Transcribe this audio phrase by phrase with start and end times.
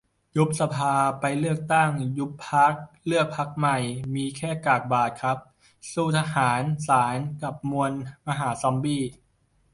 [0.37, 1.91] ยุบสภา ไปเลือกตั้ง.
[2.17, 2.73] ยุบพรรค
[3.05, 3.77] เลือกพรรคเกิดใหม่.
[4.15, 5.37] มีแค่กากบาทครับ
[5.91, 7.91] สู้ทหาร ศาล กับมวล
[8.27, 9.01] มหาซอมบี้